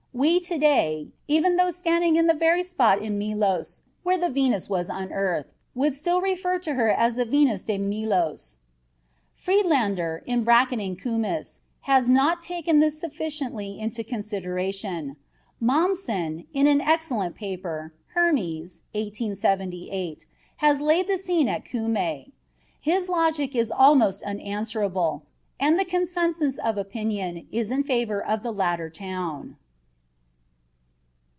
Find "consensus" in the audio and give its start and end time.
25.85-26.57